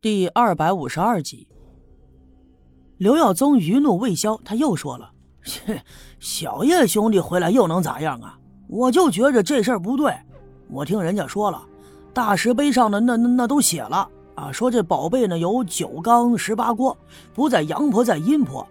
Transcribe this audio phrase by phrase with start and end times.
[0.00, 1.48] 第二百五十二集，
[2.98, 5.10] 刘耀宗余怒未消，他又说了
[5.42, 5.82] ：“切，
[6.20, 8.38] 小叶兄弟回来又能咋样啊？
[8.68, 10.14] 我就觉着这事儿不对。
[10.70, 11.60] 我听人家说了，
[12.14, 16.96] 大石碑上的那那那都写了啊，说这宝贝呢有九缸十八锅，
[17.34, 18.64] 不在阳坡，在阴坡。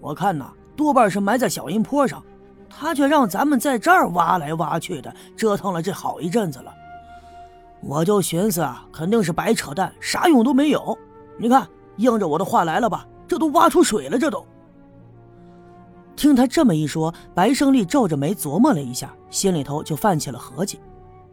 [0.00, 2.22] 我看呐，多半是埋在小阴坡上，
[2.70, 6.72] 他却让咱们在这儿挖来挖去的，折腾了这好一阵子了。”
[7.86, 10.96] 我就寻思啊，肯定是白扯淡，啥用都没有。
[11.38, 13.06] 你看，应着我的话来了吧？
[13.28, 14.44] 这都挖出水了，这都。
[16.16, 20.80] 听他这么一说，白胜利皱着眉琢磨了一下，心里头就泛起了合计，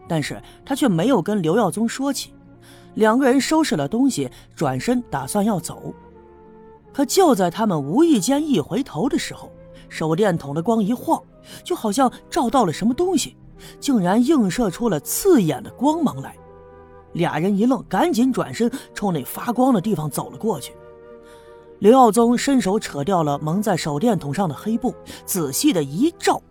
[0.08, 2.34] 但是他却没有跟刘耀宗说起。
[2.96, 5.94] 两个人收拾了东西，转身打算要走，
[6.92, 9.50] 可就在他们无意间一回头的时候，
[9.88, 11.22] 手电筒的光一晃，
[11.64, 13.38] 就好像照到了什么东西，
[13.80, 16.36] 竟然映射出了刺眼的光芒来。
[17.14, 20.74] 俩人一愣，赶紧转身冲那发光的地方走了过去。
[21.80, 24.94] 刘耀宗伸手扯掉了蒙在手电筒上的黑布，
[25.26, 26.42] 仔细的一照，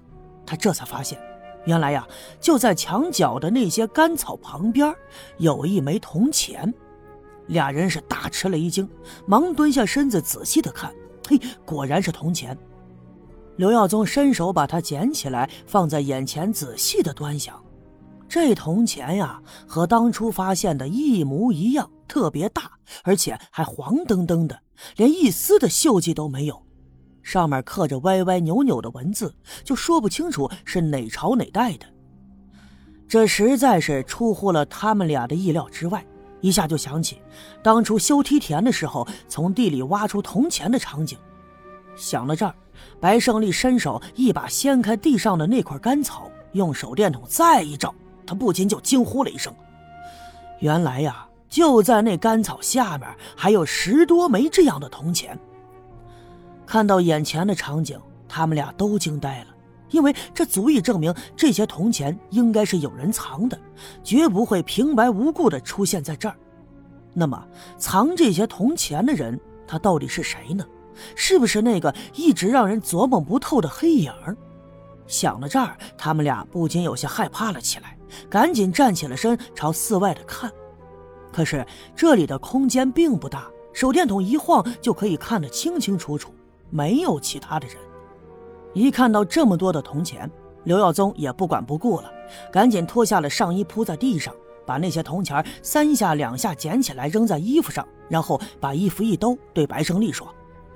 [0.45, 1.19] 他这才发现，
[1.67, 2.07] 原来呀，
[2.41, 4.93] 就在墙角的那些干草旁边，
[5.39, 6.73] 有一枚铜钱。
[7.47, 8.89] 俩人是大吃了一惊，
[9.27, 10.93] 忙蹲下身子仔细的看，
[11.29, 12.57] 嘿，果然是铜钱。
[13.57, 17.61] 刘耀宗伸手把它捡起来，放在眼前，仔细的端详。
[18.31, 22.71] 这铜钱呀，和当初发现的一模一样，特别大，
[23.03, 24.57] 而且还黄澄澄的，
[24.95, 26.63] 连一丝的锈迹都没有。
[27.25, 31.87] 上面刻着歪歪扭扭的文字，就说不清楚是哪朝哪代的。
[33.09, 36.07] 这实在是出乎了他们俩的意料之外，
[36.41, 37.21] 一下就想起
[37.65, 41.19] 当初修梯田的时候，从地里挖出铜钱的场景。
[41.97, 42.55] 想到这儿，
[43.01, 47.93] 白胜利伸手一把掀开地上的那块干草，用手电筒再一照。
[48.31, 49.53] 他不禁就惊呼了一声
[50.63, 55.37] ：“原来呀，就在那干草下面还有十多枚这样的铜钱。”
[56.65, 59.47] 看到眼前的场景，他们俩都惊呆了，
[59.91, 63.59] 因为这足以证明这些铜钱应该是有人藏的，
[64.05, 66.37] 绝不会平白无故的出现在这儿。
[67.13, 67.45] 那么，
[67.79, 70.65] 藏这些铜钱的人，他到底是谁呢？
[71.17, 74.13] 是不是那个一直让人琢磨不透的黑影？
[75.11, 77.97] 想到这儿，他们俩不禁有些害怕了起来。
[78.29, 80.51] 赶紧站起了身，朝寺外的看。
[81.33, 86.33] 可是这里的空间并不大，手电筒一晃就可以看得清清楚楚，
[86.71, 87.77] 没有其他的人。
[88.73, 90.31] 一看到这么多的铜钱，
[90.65, 92.11] 刘耀宗也不管不顾了，
[92.53, 94.35] 赶紧脱下了上衣铺在地上，
[94.67, 100.33] 把那些铜钱三下两下捡起来扔在衣服上，然后把衣服一兜，对白胜利说：“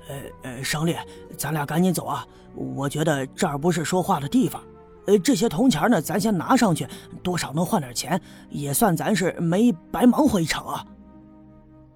[0.07, 0.95] 呃呃，胜利，
[1.37, 2.25] 咱俩赶紧走啊！
[2.53, 4.61] 我觉得这儿不是说话的地方。”
[5.07, 6.87] 呃，这些铜钱呢，咱先拿上去，
[7.21, 10.85] 多少能换点钱，也算咱是没白忙活一场啊。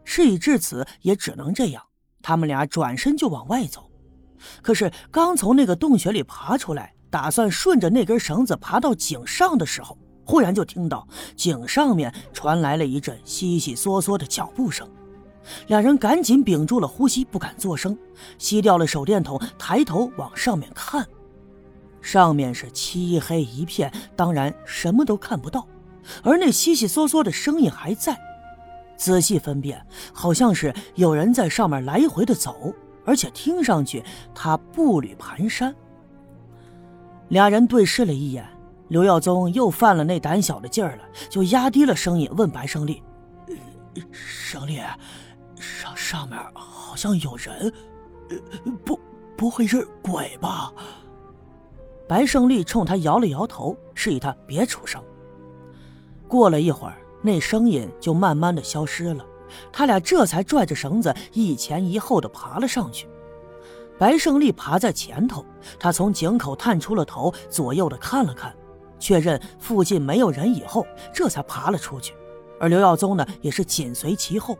[0.03, 1.81] 事已至此，也只能这样。
[2.21, 3.89] 他们俩转身就往外走，
[4.61, 14.87] 可是刚从那个洞穴里爬出来，打算顺着那根绳子爬到井上的时候，忽然就听到井上面传来了一阵悉悉嗦嗦的脚步声。
[15.67, 17.97] 两人赶紧屏住了呼吸，不敢作声，
[18.37, 21.05] 熄掉了手电筒，抬头往上面看。
[22.01, 25.67] 上面是漆黑一片，当然什么都看不到，
[26.23, 28.17] 而那悉悉嗦嗦的声音还在。
[28.95, 32.73] 仔细分辨，好像是有人在上面来回的走，
[33.05, 34.03] 而且听上去
[34.35, 35.73] 他步履蹒跚。
[37.29, 38.45] 俩人对视了一眼，
[38.87, 43.01] 刘耀宗又犯了那胆小的劲儿了，就压低了声音问白胜利
[44.11, 44.81] ：“胜利，
[45.59, 47.71] 上上面好像有人，
[48.85, 48.99] 不，
[49.37, 50.73] 不会是鬼吧？”
[52.07, 55.03] 白胜利冲他摇了摇头，示意他别出声。
[56.27, 59.25] 过了一会儿，那声音就慢慢的消失了。
[59.71, 63.07] 他俩这才拽着绳子一前一后的爬了上去。
[63.97, 65.45] 白胜利爬在前头，
[65.79, 68.55] 他从井口探出了头，左右的看了看，
[68.99, 72.13] 确认附近没有人以后，这才爬了出去。
[72.59, 74.57] 而刘耀宗呢，也是紧随其后。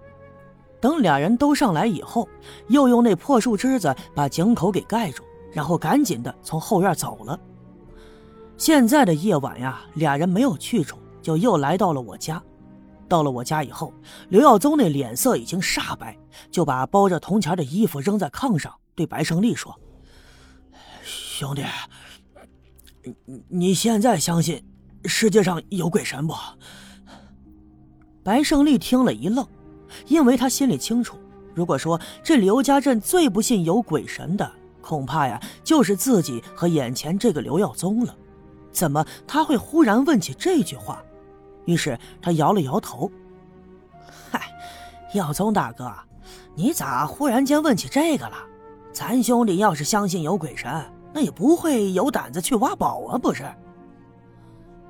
[0.81, 2.27] 等俩人都上来以后，
[2.67, 5.23] 又用那破树枝子把井口给盖住。
[5.51, 7.39] 然后赶紧的从后院走了。
[8.55, 12.39] 现在的夜晚呀，俩人没有去处，就又来到了我家。
[13.07, 13.91] 到了我家以后，
[14.27, 16.15] 刘耀宗那脸色已经煞白，
[16.51, 19.75] 就把包着铜钱的衣服扔在炕上，对白胜利说
[21.01, 21.63] ：“兄弟，
[23.25, 24.63] 你你现在相信
[25.05, 26.35] 世界上有鬼神不？”
[28.21, 29.47] 白胜利听了一愣，
[30.07, 31.17] 因为他心里清楚，
[31.53, 34.51] 如果说这刘家镇最不信有鬼神的。
[34.81, 38.15] 恐怕呀，就是自己和眼前这个刘耀宗了。
[38.71, 41.03] 怎么他会忽然问起这句话？
[41.65, 43.11] 于是他摇了摇头
[44.31, 44.41] ：“嗨，
[45.13, 45.93] 耀宗大哥，
[46.55, 48.37] 你咋忽然间问起这个了？
[48.91, 50.83] 咱兄弟要是相信有鬼神，
[51.13, 53.43] 那也不会有胆子去挖宝啊，不是？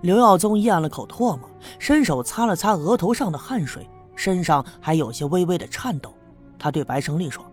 [0.01, 6.13] 刘耀宗咽了口唾沫，伸手擦了擦额头上的汗水，身上还有些微微的颤抖。
[6.57, 7.50] 他对白胜利说：“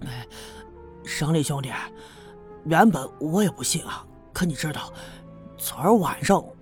[0.00, 0.26] 哎，
[1.04, 1.70] 胜利兄弟，
[2.64, 4.02] 原本我也不信啊，
[4.32, 4.90] 可你知道，
[5.58, 6.54] 昨儿晚上我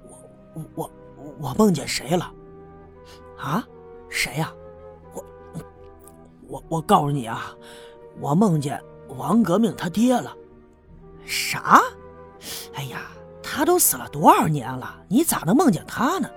[0.55, 0.91] 我我
[1.38, 2.32] 我梦见谁了？
[3.38, 3.65] 啊？
[4.11, 4.53] 谁呀？
[5.12, 5.25] 我
[6.49, 7.55] 我我告诉你啊，
[8.20, 10.37] 我梦见王革命他爹了。
[11.25, 11.81] 啥？
[12.75, 13.03] 哎呀！”
[13.41, 15.00] 他都死了多少年了？
[15.06, 16.29] 你咋能梦见他呢？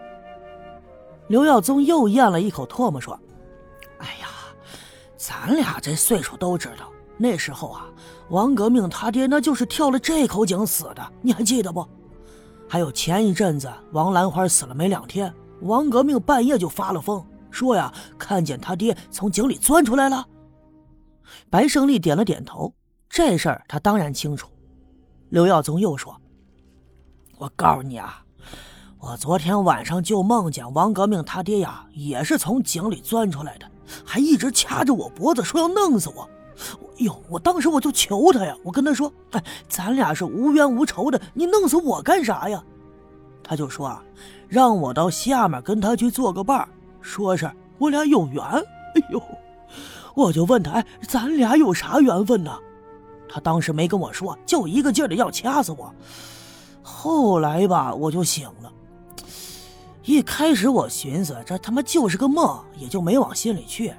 [1.27, 3.19] 刘耀宗又咽了一口唾沫，说
[4.00, 4.27] ：“哎呀，
[5.18, 7.88] 咱俩这岁数都知道，那时候啊，
[8.29, 11.85] 王革命他爹那就是跳了这口井死的，你还记得不？
[12.69, 20.25] 还有前一阵子王兰花死了没两天，王革命半夜就发了疯，说呀看见他爹从井里钻出来了。”
[21.50, 22.73] 白胜利点了点头，
[23.09, 24.47] 这事儿他当然清楚。
[25.30, 26.15] 刘耀宗又说。
[27.38, 28.23] 我告诉你啊，
[28.99, 33.65] 我昨天晚上就梦见王革命他爹呀，也是从井里钻出来的，
[34.03, 36.27] 还一直掐着我脖子说要弄死我。
[36.97, 42.61] 哟，我当时我就求他呀，我跟他说：“哎，咱俩是无冤无仇的，你弄死我干啥呀？”
[43.44, 44.03] 他就说啊，
[44.47, 46.67] 让我到下面跟他去做个伴
[46.99, 48.44] 说是我俩有缘。
[48.44, 49.21] 哎呦，
[50.15, 52.51] 我就问他：“哎，咱俩有啥缘分呢？”
[53.29, 55.94] 他当时没跟我说，就一个劲儿的要掐死我。
[56.81, 58.73] 后来吧，我就醒了。
[60.07, 63.94] 一开始我寻思这他妈就是个梦，也就没往心里去。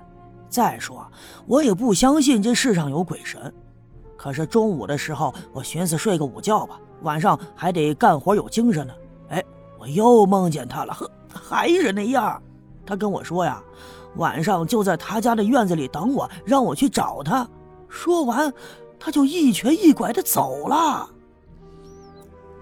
[0.49, 1.07] 再说
[1.47, 3.53] 我也不相信这世上有鬼神。
[4.17, 8.95] 可是中午的时候，我寻思睡个午觉吧，晚上还得干活有精神呢。
[9.29, 9.45] 哎，
[9.79, 12.43] 我又梦见他了，呵，还是那样。
[12.87, 13.63] 他跟我说呀，
[14.17, 17.47] 晚上就在他家的院子里等我，让我去找他。
[17.87, 18.51] 说完，
[18.99, 21.07] 他就一瘸一拐的走了。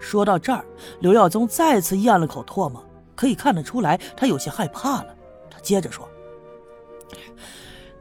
[0.01, 0.65] 说到这儿，
[0.99, 2.85] 刘耀宗再次咽了口唾沫，
[3.17, 5.17] 可以看得出来他有些害怕了。
[5.51, 6.09] 他接着说：“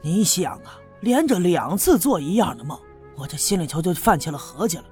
[0.02, 2.78] 你想啊，连着两次做一样的梦，
[3.16, 4.84] 我这心里头就泛起了合计了。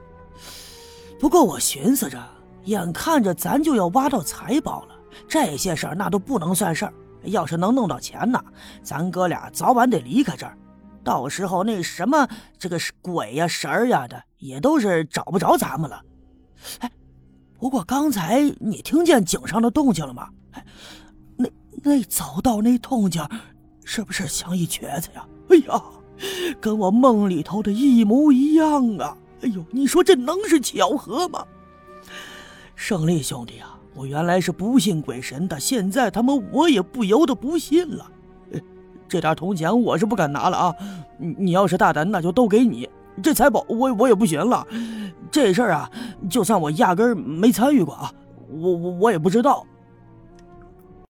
[1.20, 2.18] 不过我寻思着，
[2.64, 4.96] 眼看着咱就要挖到财宝了，
[5.28, 6.94] 这些事儿那都不能算事儿。
[7.24, 8.44] 要是能弄到钱呢，
[8.82, 10.58] 咱哥俩早晚得离开这儿，
[11.04, 12.28] 到时候那什么
[12.58, 16.02] 这个鬼呀、神儿呀的，也都是找不着咱们了。
[16.80, 16.90] 哎。”
[17.64, 20.28] 不过刚才你听见井上的动静了吗？
[21.38, 21.50] 那
[21.82, 23.26] 那走道那动静，
[23.86, 25.26] 是不是像一瘸子呀？
[25.48, 25.82] 哎呀，
[26.60, 29.16] 跟我梦里头的一模一样啊！
[29.44, 31.46] 哎呦，你说这能是巧合吗？
[32.76, 38.12] 胜利兄弟啊，我原来是不信鬼神的，现在他妈我也不由得不信了。
[39.08, 40.76] 这点铜钱我是不敢拿了啊！
[41.18, 42.90] 你你要是大胆，那就都给你。
[43.22, 44.66] 这财宝我我也不寻了，
[45.30, 45.90] 这事儿啊，
[46.30, 48.12] 就算我压根儿没参与过啊，
[48.50, 49.66] 我我我也不知道。